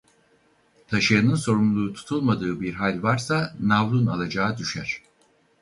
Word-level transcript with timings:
Taşıyanın 0.87 1.35
sorumlu 1.35 1.93
tutulamadığı 1.93 2.61
bir 2.61 2.73
hal 2.73 3.03
varsa 3.03 3.55
navlun 3.59 4.05
alacağı 4.07 4.57
düşer. 4.57 5.01